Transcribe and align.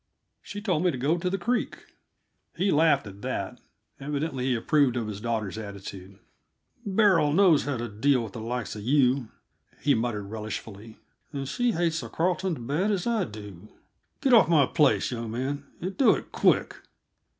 She 0.41 0.61
told 0.61 0.83
me 0.83 0.89
to 0.89 0.97
go 0.97 1.19
to 1.19 1.29
the 1.29 1.37
creek." 1.37 1.85
He 2.55 2.71
laughed 2.71 3.05
at 3.05 3.21
that; 3.21 3.59
evidently 3.99 4.45
he 4.45 4.55
approved 4.55 4.95
of 4.97 5.05
his 5.05 5.21
daughter's 5.21 5.59
attitude. 5.59 6.17
"Beryl 6.83 7.33
knows 7.33 7.65
how 7.65 7.77
to 7.77 7.87
deal 7.87 8.23
with 8.23 8.33
the 8.33 8.41
likes 8.41 8.75
uh 8.75 8.79
you," 8.79 9.29
he 9.79 9.93
muttered 9.93 10.27
relishfully. 10.31 10.97
"And 11.31 11.47
she 11.47 11.73
hates 11.73 11.99
the 11.99 12.09
Carletons 12.09 12.57
bad 12.65 12.89
as 12.89 13.05
I 13.05 13.25
do. 13.25 13.67
Get 14.21 14.33
off 14.33 14.49
my 14.49 14.65
place, 14.65 15.11
young 15.11 15.29
man, 15.29 15.67
and 15.79 15.95
do 15.95 16.15
it 16.15 16.31
quick!" 16.31 16.77